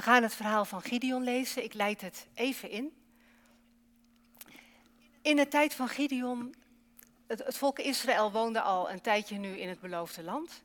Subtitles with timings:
[0.00, 1.64] We gaan het verhaal van Gideon lezen.
[1.64, 2.92] Ik leid het even in.
[5.22, 6.54] In de tijd van Gideon,
[7.26, 10.62] het, volk Israël woonde al een tijdje nu in het beloofde land.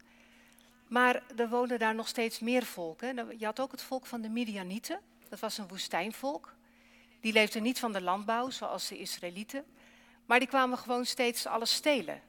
[0.87, 3.15] Maar er woonden daar nog steeds meer volken.
[3.15, 4.99] Nou, je had ook het volk van de Midianieten.
[5.29, 6.53] Dat was een woestijnvolk.
[7.21, 9.65] Die leefden niet van de landbouw, zoals de Israëlieten.
[10.25, 12.21] Maar die kwamen gewoon steeds alles stelen.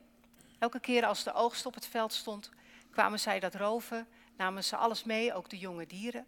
[0.58, 2.50] Elke keer als de oogst op het veld stond,
[2.90, 6.26] kwamen zij dat roven, namen ze alles mee, ook de jonge dieren.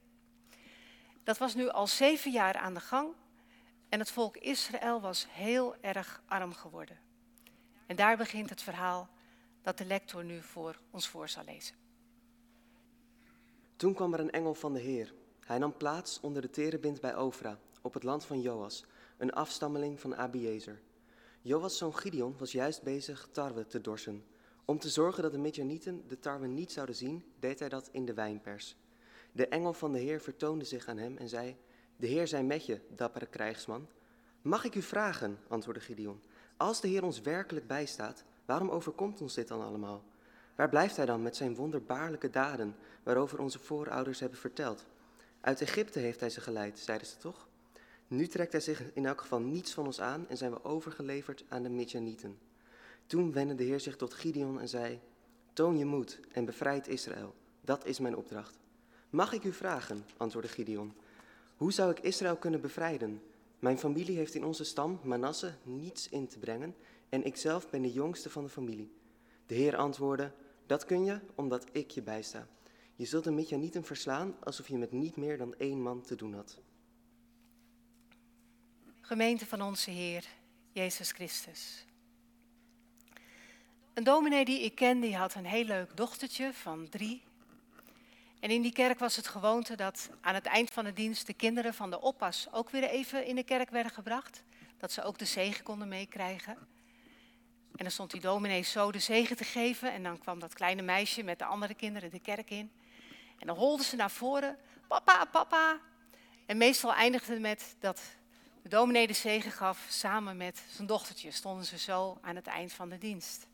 [1.29, 3.14] Dat was nu al zeven jaar aan de gang
[3.88, 6.98] en het volk Israël was heel erg arm geworden.
[7.86, 9.09] En daar begint het verhaal
[9.62, 11.77] dat de lector nu voor ons voor zal lezen.
[13.77, 15.14] Toen kwam er een engel van de Heer.
[15.41, 18.84] Hij nam plaats onder de terebint bij Ofra, op het land van Joas,
[19.16, 20.80] een afstammeling van Abiezer.
[21.42, 24.24] Joas' zoon Gideon was juist bezig tarwe te dorsen.
[24.64, 28.05] Om te zorgen dat de Midjanieten de tarwe niet zouden zien, deed hij dat in
[28.05, 28.77] de wijnpers.
[29.32, 31.56] De engel van de Heer vertoonde zich aan hem en zei:
[31.96, 33.88] De Heer zij met je, dappere krijgsman.
[34.42, 36.20] Mag ik u vragen, antwoordde Gideon,
[36.56, 40.05] als de Heer ons werkelijk bijstaat, waarom overkomt ons dit dan allemaal?
[40.55, 44.86] Waar blijft hij dan met zijn wonderbaarlijke daden, waarover onze voorouders hebben verteld?
[45.41, 47.48] Uit Egypte heeft hij ze geleid, zeiden ze toch?
[48.06, 51.44] Nu trekt hij zich in elk geval niets van ons aan en zijn we overgeleverd
[51.48, 52.38] aan de Midjanieten.
[53.06, 55.00] Toen wendde de Heer zich tot Gideon en zei:
[55.53, 57.34] Toon je moed en bevrijd Israël.
[57.60, 58.58] Dat is mijn opdracht.
[59.11, 60.95] Mag ik u vragen, antwoordde Gideon,
[61.56, 63.23] hoe zou ik Israël kunnen bevrijden?
[63.59, 66.75] Mijn familie heeft in onze stam, Manasse, niets in te brengen
[67.09, 68.92] en ikzelf ben de jongste van de familie.
[69.47, 70.33] De Heer antwoordde:
[70.67, 72.48] Dat kun je omdat ik je bijsta.
[72.95, 76.34] Je zult de Midjanieten verslaan alsof je met niet meer dan één man te doen
[76.34, 76.61] had.
[79.00, 80.27] Gemeente van onze Heer,
[80.72, 81.84] Jezus Christus.
[83.95, 87.22] Een dominee die ik ken, die had een heel leuk dochtertje van drie.
[88.41, 91.34] En in die kerk was het gewoonte dat aan het eind van de dienst de
[91.34, 94.42] kinderen van de oppas ook weer even in de kerk werden gebracht.
[94.78, 96.56] Dat ze ook de zegen konden meekrijgen.
[97.77, 100.82] En dan stond die dominee zo de zegen te geven en dan kwam dat kleine
[100.82, 102.72] meisje met de andere kinderen de kerk in.
[103.38, 105.81] En dan holden ze naar voren, papa, papa.
[106.47, 108.00] En meestal eindigde het met dat
[108.62, 111.31] de dominee de zegen gaf samen met zijn dochtertje.
[111.31, 113.47] Stonden ze zo aan het eind van de dienst.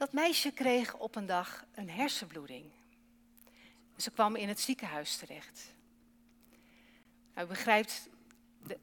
[0.00, 2.70] Dat meisje kreeg op een dag een hersenbloeding.
[3.96, 5.74] Ze kwam in het ziekenhuis terecht.
[7.36, 8.08] U begrijpt,
[8.66, 8.78] de,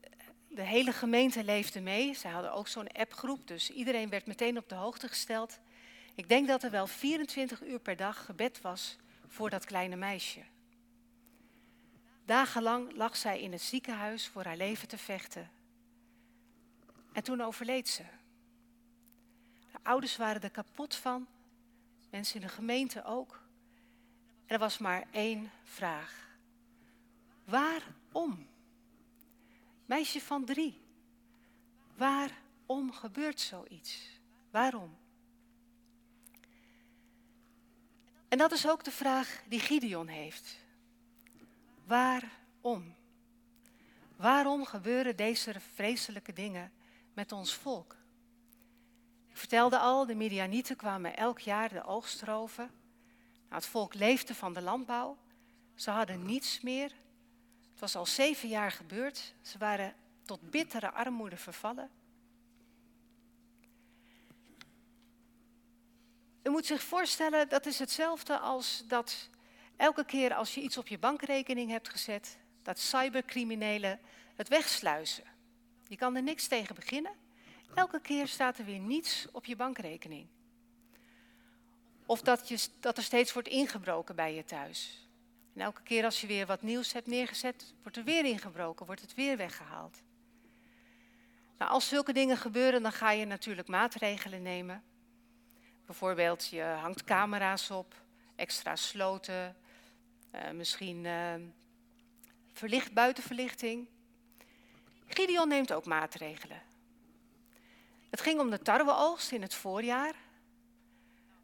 [0.48, 2.14] de hele gemeente leefde mee.
[2.14, 5.60] Ze hadden ook zo'n appgroep, dus iedereen werd meteen op de hoogte gesteld.
[6.16, 10.44] Ik denk dat er wel 24 uur per dag gebed was voor dat kleine meisje.
[12.26, 15.52] Dagenlang lag zij in het ziekenhuis voor haar leven te vechten.
[17.14, 18.04] En toen overleed ze.
[19.72, 21.28] De ouders waren er kapot van,
[22.10, 23.42] mensen in de gemeente ook.
[24.46, 26.28] En er was maar één vraag.
[27.46, 28.48] Waarom?
[29.86, 30.82] Meisje van drie.
[31.96, 34.20] Waarom gebeurt zoiets?
[34.52, 34.98] Waarom?
[38.28, 40.56] En dat is ook de vraag die Gideon heeft.
[41.86, 42.96] Waarom?
[44.16, 46.72] Waarom gebeuren deze vreselijke dingen
[47.14, 47.96] met ons volk?
[49.38, 52.72] Ik vertelde al, de Midianieten kwamen elk jaar de oogst roven.
[53.42, 55.18] Nou, het volk leefde van de landbouw.
[55.76, 56.92] Ze hadden niets meer.
[57.72, 59.34] Het was al zeven jaar gebeurd.
[59.42, 61.90] Ze waren tot bittere armoede vervallen.
[66.44, 69.30] U moet zich voorstellen, dat is hetzelfde als dat
[69.76, 74.00] elke keer als je iets op je bankrekening hebt gezet, dat cybercriminelen
[74.36, 75.24] het wegsluizen.
[75.88, 77.27] Je kan er niks tegen beginnen.
[77.74, 80.28] Elke keer staat er weer niets op je bankrekening.
[82.06, 85.08] Of dat, je, dat er steeds wordt ingebroken bij je thuis.
[85.54, 89.02] En elke keer als je weer wat nieuws hebt neergezet, wordt er weer ingebroken, wordt
[89.02, 90.02] het weer weggehaald.
[91.58, 94.84] Nou, als zulke dingen gebeuren, dan ga je natuurlijk maatregelen nemen.
[95.86, 97.96] Bijvoorbeeld, je hangt camera's op,
[98.36, 99.56] extra sloten,
[100.36, 101.34] uh, misschien uh,
[102.54, 103.88] verlicht, buitenverlichting.
[105.08, 106.62] Gideon neemt ook maatregelen.
[108.10, 110.16] Het ging om de tarweoogst in het voorjaar.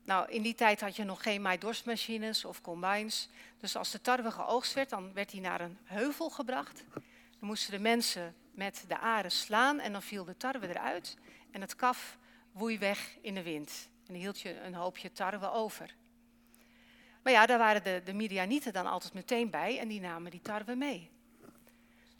[0.03, 3.29] Nou, in die tijd had je nog geen maaidorstmachines of combines.
[3.57, 6.83] Dus als de tarwe geoogst werd, dan werd die naar een heuvel gebracht.
[7.39, 11.17] Dan moesten de mensen met de aren slaan en dan viel de tarwe eruit.
[11.51, 12.17] En het kaf
[12.51, 13.89] woei weg in de wind.
[14.07, 15.95] En dan hield je een hoopje tarwe over.
[17.23, 20.41] Maar ja, daar waren de, de Midianieten dan altijd meteen bij en die namen die
[20.41, 21.09] tarwe mee.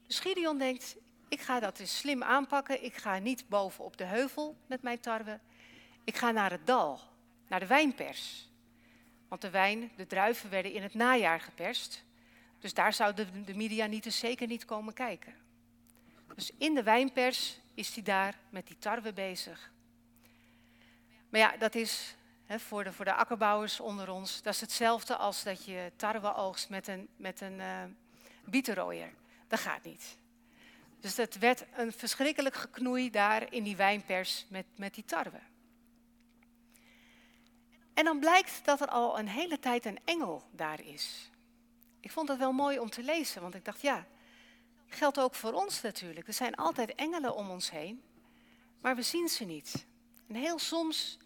[0.07, 0.95] Dus Gideon denkt,
[1.33, 2.83] ik ga dat eens slim aanpakken.
[2.83, 5.39] Ik ga niet boven op de heuvel met mijn tarwe.
[6.03, 7.00] Ik ga naar het dal,
[7.47, 8.50] naar de wijnpers.
[9.27, 12.03] Want de wijn, de druiven werden in het najaar geperst.
[12.59, 15.35] Dus daar zouden de Midianieten zeker niet komen kijken.
[16.35, 19.71] Dus in de wijnpers is hij daar met die tarwe bezig.
[21.30, 22.15] Maar ja, dat is
[22.47, 26.69] voor, de, voor de akkerbouwers onder ons, dat is hetzelfde als dat je tarwe oogst
[26.69, 27.83] met een, met een uh,
[28.45, 29.13] bietenrooier.
[29.47, 30.21] Dat gaat niet.
[31.04, 35.40] Dus het werd een verschrikkelijk geknoei daar in die wijnpers met, met die tarwe.
[37.94, 41.30] En dan blijkt dat er al een hele tijd een engel daar is.
[42.00, 44.08] Ik vond dat wel mooi om te lezen, want ik dacht, ja,
[44.88, 46.28] geldt ook voor ons natuurlijk.
[46.28, 48.04] Er zijn altijd engelen om ons heen,
[48.82, 49.86] maar we zien ze niet.
[50.28, 51.18] En heel soms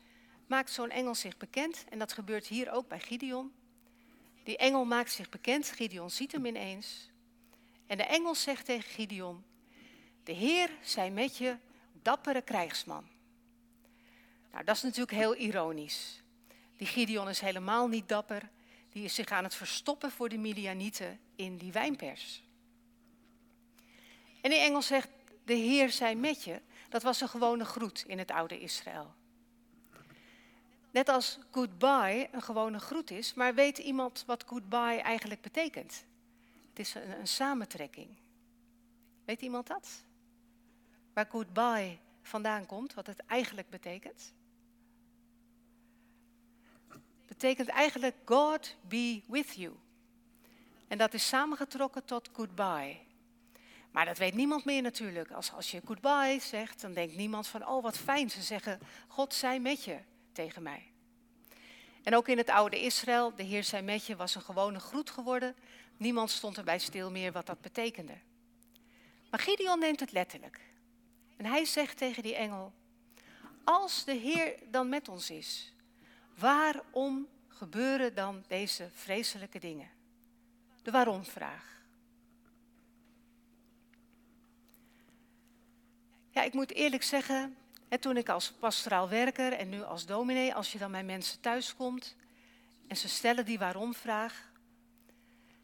[0.48, 3.54] maakt zo'n engel zich bekend, en dat gebeurt hier ook bij Gideon.
[4.44, 7.12] Die engel maakt zich bekend, Gideon ziet hem ineens.
[7.88, 9.44] En de engel zegt tegen Gideon,
[10.28, 11.58] de Heer zij met je,
[12.02, 13.08] dappere krijgsman.
[14.52, 16.22] Nou, dat is natuurlijk heel ironisch.
[16.78, 18.50] Die Gideon is helemaal niet dapper.
[18.92, 22.44] Die is zich aan het verstoppen voor de Midianieten in die wijnpers.
[24.42, 25.10] En die engel zegt,
[25.46, 26.62] de Heer zij met je.
[26.90, 29.14] Dat was een gewone groet in het oude Israël.
[30.92, 36.06] Net als goodbye een gewone groet is, maar weet iemand wat goodbye eigenlijk betekent?
[36.70, 38.10] Het is een, een samentrekking.
[39.26, 40.06] Weet iemand dat?
[41.18, 44.34] Waar goodbye vandaan komt, wat het eigenlijk betekent?
[47.28, 49.76] betekent eigenlijk God be with you.
[50.88, 52.98] En dat is samengetrokken tot goodbye.
[53.92, 55.32] Maar dat weet niemand meer natuurlijk.
[55.32, 58.30] Als, als je goodbye zegt, dan denkt niemand van, oh wat fijn.
[58.30, 59.98] Ze zeggen, God zij met je
[60.32, 60.92] tegen mij.
[62.04, 65.10] En ook in het oude Israël, de Heer zij met je, was een gewone groet
[65.10, 65.56] geworden.
[65.98, 68.18] Niemand stond erbij stil meer wat dat betekende.
[69.30, 70.76] Maar Gideon neemt het letterlijk.
[71.38, 72.74] En hij zegt tegen die engel,
[73.64, 75.72] als de Heer dan met ons is,
[76.38, 79.90] Waarom gebeuren dan deze vreselijke dingen?
[80.84, 81.82] De waarom-vraag.
[86.30, 87.58] Ja, ik moet eerlijk zeggen,
[87.88, 91.40] hè, toen ik als pastoraal werker en nu als dominee, als je dan bij mensen
[91.40, 92.16] thuis komt
[92.88, 94.52] en ze stellen die waarom-vraag.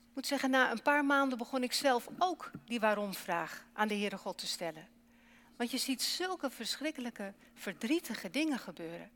[0.10, 3.96] Ik moet zeggen, na een paar maanden begon ik zelf ook die waarom-vraag aan de
[3.96, 4.88] Heere God te stellen.
[5.56, 9.12] Want je ziet zulke verschrikkelijke, verdrietige dingen gebeuren.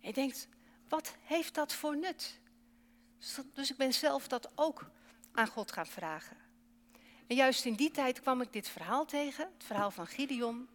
[0.00, 0.48] En je denkt,
[0.88, 2.40] wat heeft dat voor nut?
[3.18, 4.90] Dus, dus ik ben zelf dat ook
[5.32, 6.36] aan God gaan vragen.
[7.26, 10.68] En juist in die tijd kwam ik dit verhaal tegen, het verhaal van Gideon,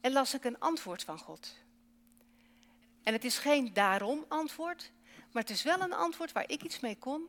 [0.00, 1.56] en las ik een antwoord van God.
[3.02, 4.92] En het is geen daarom antwoord,
[5.32, 7.28] maar het is wel een antwoord waar ik iets mee kon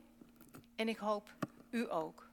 [0.76, 1.36] en ik hoop
[1.70, 2.31] u ook.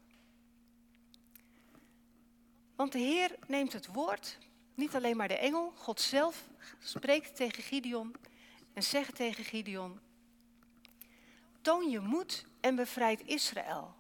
[2.78, 4.38] Want de Heer neemt het woord,
[4.74, 6.48] niet alleen maar de engel, God zelf
[6.78, 8.14] spreekt tegen Gideon
[8.72, 10.00] en zeg tegen Gideon:
[11.60, 13.94] Toon je moed en bevrijd Israël.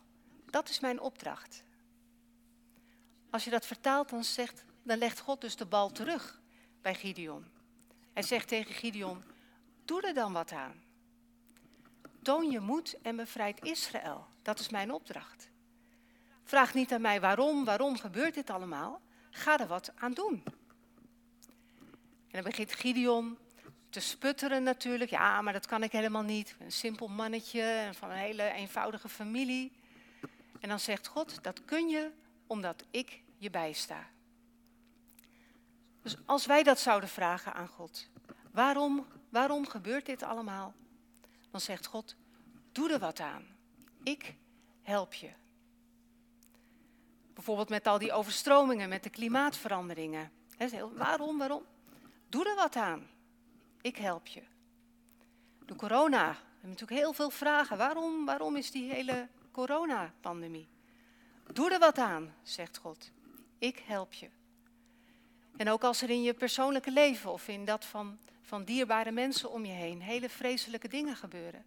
[0.46, 1.64] Dat is mijn opdracht.
[3.30, 6.40] Als je dat vertaalt, dan, zegt, dan legt God dus de bal terug
[6.82, 7.46] bij Gideon.
[8.12, 9.24] Hij zegt tegen Gideon:
[9.84, 10.82] Doe er dan wat aan.
[12.22, 14.26] Toon je moed en bevrijd Israël.
[14.42, 15.47] Dat is mijn opdracht.
[16.48, 19.00] Vraag niet aan mij waarom, waarom gebeurt dit allemaal.
[19.30, 20.42] Ga er wat aan doen.
[22.26, 23.38] En dan begint Gideon
[23.90, 25.10] te sputteren natuurlijk.
[25.10, 26.56] Ja, maar dat kan ik helemaal niet.
[26.58, 29.72] Een simpel mannetje van een hele eenvoudige familie.
[30.60, 32.10] En dan zegt God, dat kun je
[32.46, 34.06] omdat ik je bijsta.
[36.02, 38.08] Dus als wij dat zouden vragen aan God,
[38.50, 40.74] waarom, waarom gebeurt dit allemaal?
[41.50, 42.16] Dan zegt God,
[42.72, 43.46] doe er wat aan.
[44.02, 44.34] Ik
[44.82, 45.30] help je.
[47.38, 50.30] Bijvoorbeeld met al die overstromingen, met de klimaatveranderingen.
[50.92, 51.62] waarom, waarom?
[52.28, 53.06] Doe er wat aan.
[53.80, 54.42] Ik help je.
[55.66, 56.28] De corona.
[56.30, 57.76] We hebben natuurlijk heel veel vragen.
[57.76, 60.68] Waarom, waarom is die hele coronapandemie?
[61.52, 63.10] Doe er wat aan, zegt God.
[63.58, 64.28] Ik help je.
[65.56, 69.50] En ook als er in je persoonlijke leven of in dat van, van dierbare mensen
[69.50, 71.64] om je heen hele vreselijke dingen gebeuren.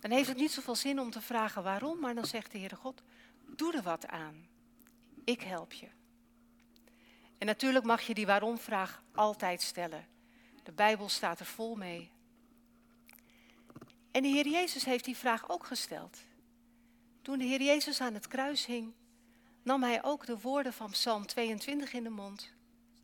[0.00, 2.76] Dan heeft het niet zoveel zin om te vragen waarom, maar dan zegt de Heere
[2.76, 3.02] God,
[3.46, 4.46] doe er wat aan.
[5.24, 5.88] Ik help je.
[7.38, 10.06] En natuurlijk mag je die waarom-vraag altijd stellen.
[10.62, 12.10] De Bijbel staat er vol mee.
[14.10, 16.18] En de Heer Jezus heeft die vraag ook gesteld.
[17.22, 18.92] Toen de Heer Jezus aan het kruis hing,
[19.62, 22.54] nam hij ook de woorden van Psalm 22 in de mond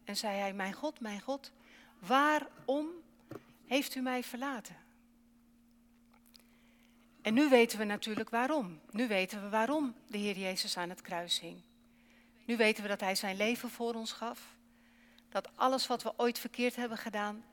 [0.05, 1.53] en zei hij, mijn God, mijn God,
[1.99, 2.89] waarom
[3.67, 4.77] heeft u mij verlaten?
[7.23, 8.81] En nu weten we natuurlijk waarom.
[8.91, 11.63] Nu weten we waarom de Heer Jezus aan het kruis hing.
[12.45, 14.57] Nu weten we dat Hij zijn leven voor ons gaf.
[15.29, 17.45] Dat alles wat we ooit verkeerd hebben gedaan,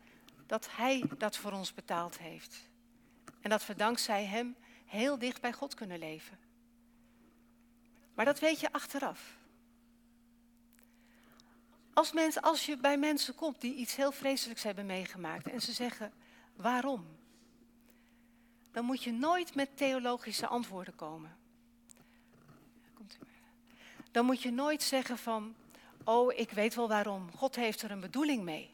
[0.45, 2.69] dat Hij dat voor ons betaald heeft.
[3.41, 6.39] En dat we dankzij Hem heel dicht bij God kunnen leven.
[8.13, 9.37] Maar dat weet je achteraf.
[11.93, 15.71] Als, mens, als je bij mensen komt die iets heel vreselijks hebben meegemaakt en ze
[15.71, 16.13] zeggen
[16.55, 17.18] waarom,
[18.79, 21.37] dan moet je nooit met theologische antwoorden komen.
[24.11, 25.55] Dan moet je nooit zeggen van,
[26.03, 28.69] oh ik weet wel waarom, God heeft er een bedoeling mee.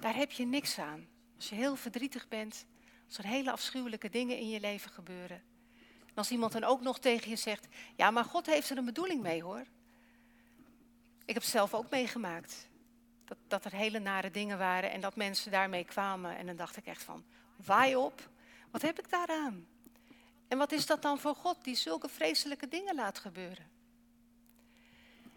[0.00, 1.08] Daar heb je niks aan.
[1.36, 2.66] Als je heel verdrietig bent,
[3.06, 5.42] als er hele afschuwelijke dingen in je leven gebeuren.
[6.06, 8.84] En als iemand dan ook nog tegen je zegt, ja maar God heeft er een
[8.84, 9.64] bedoeling mee hoor.
[11.24, 12.68] Ik heb het zelf ook meegemaakt.
[13.24, 16.36] Dat, dat er hele nare dingen waren en dat mensen daarmee kwamen.
[16.36, 17.24] En dan dacht ik echt van,
[17.64, 18.28] waai op,
[18.70, 19.66] wat heb ik daaraan?
[20.48, 23.70] En wat is dat dan voor God die zulke vreselijke dingen laat gebeuren?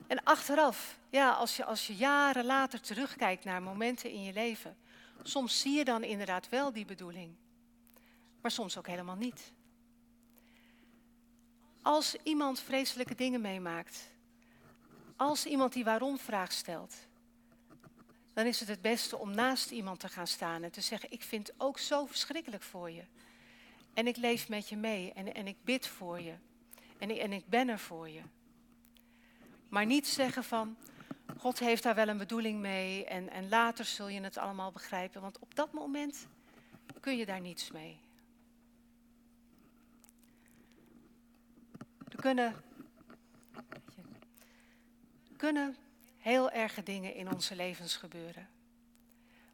[0.07, 4.77] En achteraf, ja, als je, als je jaren later terugkijkt naar momenten in je leven,
[5.23, 7.35] soms zie je dan inderdaad wel die bedoeling,
[8.41, 9.51] maar soms ook helemaal niet.
[11.81, 14.11] Als iemand vreselijke dingen meemaakt,
[15.15, 16.95] als iemand die waarom vraag stelt,
[18.33, 21.23] dan is het het beste om naast iemand te gaan staan en te zeggen, ik
[21.23, 23.03] vind het ook zo verschrikkelijk voor je.
[23.93, 26.33] En ik leef met je mee en, en ik bid voor je.
[26.97, 28.21] En, en ik ben er voor je.
[29.69, 30.77] Maar niet zeggen van,
[31.37, 35.21] God heeft daar wel een bedoeling mee en, en later zul je het allemaal begrijpen.
[35.21, 36.27] Want op dat moment
[36.99, 37.99] kun je daar niets mee.
[42.09, 42.63] Er kunnen,
[45.37, 45.75] kunnen
[46.23, 48.49] heel erge dingen in onze levens gebeuren.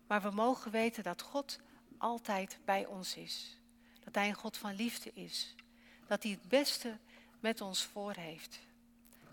[0.07, 1.59] Maar we mogen weten dat God
[1.97, 3.57] altijd bij ons is.
[4.03, 5.55] Dat Hij een God van liefde is.
[6.07, 6.97] Dat Hij het beste
[7.39, 8.59] met ons voor heeft.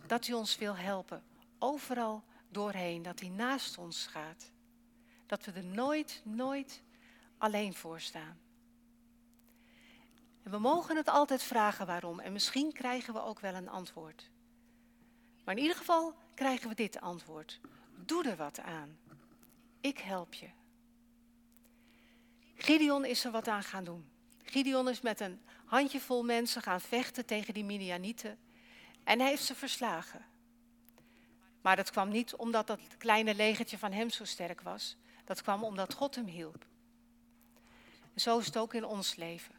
[0.07, 1.23] Dat Hij ons wil helpen,
[1.59, 3.03] overal doorheen.
[3.03, 4.51] Dat Hij naast ons gaat.
[5.27, 6.83] Dat we er nooit, nooit
[7.39, 8.39] alleen voor staan.
[10.43, 12.21] En we mogen het altijd vragen waarom.
[12.21, 14.31] En misschien krijgen we ook wel een antwoord.
[15.47, 17.61] Maar in ieder geval krijgen we dit antwoord.
[18.05, 18.99] Doe er wat aan.
[19.81, 20.49] Ik help je.
[22.55, 24.09] Gideon is er wat aan gaan doen.
[24.43, 28.39] Gideon is met een handjevol mensen gaan vechten tegen die Midianieten.
[29.05, 30.25] En hij heeft ze verslagen.
[31.61, 34.97] Maar dat kwam niet omdat dat kleine legertje van hem zo sterk was.
[35.25, 36.67] Dat kwam omdat God hem hielp.
[38.15, 39.55] Zo is het ook in ons leven.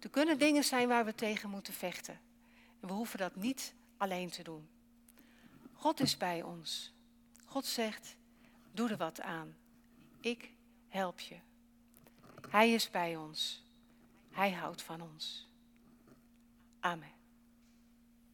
[0.00, 2.20] Er kunnen dingen zijn waar we tegen moeten vechten.
[2.80, 4.68] En we hoeven dat niet alleen te doen.
[5.72, 6.92] God is bij ons.
[7.44, 8.16] God zegt,
[8.72, 9.56] doe er wat aan.
[10.20, 10.50] Ik
[10.88, 11.36] help je.
[12.48, 13.62] Hij is bij ons.
[14.30, 15.48] Hij houdt van ons.
[16.80, 17.17] Amen.